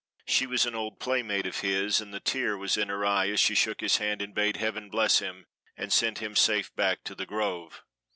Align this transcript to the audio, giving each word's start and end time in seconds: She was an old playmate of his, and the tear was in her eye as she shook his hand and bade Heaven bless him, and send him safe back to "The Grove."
She 0.25 0.47
was 0.47 0.65
an 0.65 0.73
old 0.73 0.99
playmate 0.99 1.45
of 1.45 1.59
his, 1.59 2.01
and 2.01 2.11
the 2.11 2.19
tear 2.19 2.57
was 2.57 2.75
in 2.75 2.89
her 2.89 3.05
eye 3.05 3.29
as 3.29 3.39
she 3.39 3.53
shook 3.53 3.81
his 3.81 3.97
hand 3.97 4.19
and 4.19 4.33
bade 4.33 4.57
Heaven 4.57 4.89
bless 4.89 5.19
him, 5.19 5.45
and 5.77 5.93
send 5.93 6.17
him 6.17 6.35
safe 6.35 6.75
back 6.75 7.03
to 7.03 7.13
"The 7.13 7.27
Grove." 7.27 7.83